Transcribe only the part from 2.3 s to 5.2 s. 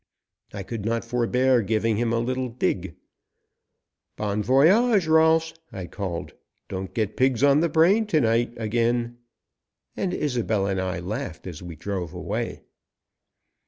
dig. "Bon voyage,